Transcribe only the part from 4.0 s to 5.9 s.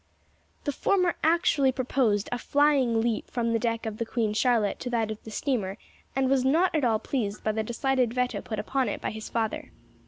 Queen Charlotte to that of the steamer